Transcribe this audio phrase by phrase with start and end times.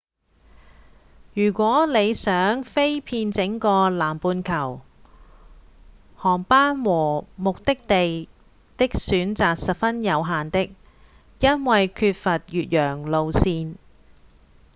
[1.35, 4.81] 如果你想飛遍整個南半球
[6.15, 8.27] 航班和目的地
[8.77, 10.71] 的選擇十分有限的
[11.37, 13.75] 因為缺乏越洋路線